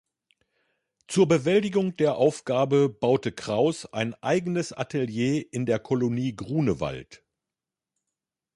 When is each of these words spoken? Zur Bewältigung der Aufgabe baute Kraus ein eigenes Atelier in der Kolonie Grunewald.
Zur 1.07 1.27
Bewältigung 1.27 1.95
der 1.95 2.15
Aufgabe 2.15 2.89
baute 2.89 3.31
Kraus 3.31 3.85
ein 3.85 4.15
eigenes 4.15 4.73
Atelier 4.73 5.45
in 5.53 5.67
der 5.67 5.77
Kolonie 5.77 6.35
Grunewald. 6.35 7.23